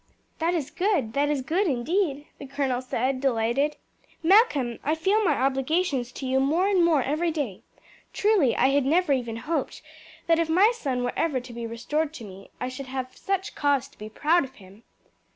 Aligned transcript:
"That 0.39 0.55
is 0.55 0.71
good, 0.71 1.13
that 1.13 1.29
is 1.29 1.43
good, 1.43 1.67
indeed," 1.67 2.25
the 2.39 2.47
colonel 2.47 2.81
said, 2.81 3.21
delighted. 3.21 3.75
"Malcolm, 4.23 4.79
I 4.83 4.95
feel 4.95 5.23
my 5.23 5.35
obligations 5.35 6.11
to 6.13 6.25
you 6.25 6.39
more 6.39 6.67
and 6.67 6.83
more 6.83 7.03
every 7.03 7.29
day. 7.29 7.61
Truly 8.11 8.55
I 8.55 8.69
had 8.69 8.83
never 8.83 9.13
even 9.13 9.35
hoped 9.35 9.83
that 10.25 10.39
if 10.39 10.49
my 10.49 10.71
son 10.75 11.03
were 11.03 11.13
ever 11.15 11.39
to 11.41 11.53
be 11.53 11.67
restored 11.67 12.15
to 12.15 12.23
me, 12.23 12.49
I 12.59 12.67
should 12.67 12.87
have 12.87 13.15
such 13.15 13.53
cause 13.53 13.87
to 13.89 13.97
be 13.99 14.09
proud 14.09 14.43
of 14.43 14.55
him." 14.55 14.81